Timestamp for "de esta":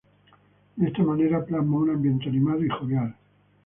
0.77-1.03